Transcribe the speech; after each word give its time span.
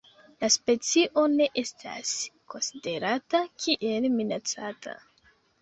La 0.43 0.47
specio 0.53 1.25
ne 1.33 1.47
estas 1.63 2.15
konsiderata 2.55 3.45
kiel 3.65 4.09
minacata. 4.19 4.99